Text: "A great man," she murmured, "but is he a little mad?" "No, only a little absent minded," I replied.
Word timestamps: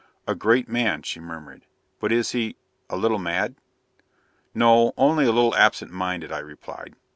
"A 0.27 0.33
great 0.33 0.67
man," 0.67 1.03
she 1.03 1.19
murmured, 1.19 1.67
"but 1.99 2.11
is 2.11 2.31
he 2.31 2.55
a 2.89 2.97
little 2.97 3.19
mad?" 3.19 3.53
"No, 4.55 4.93
only 4.97 5.25
a 5.25 5.31
little 5.31 5.53
absent 5.53 5.91
minded," 5.91 6.31
I 6.31 6.39
replied. 6.39 6.95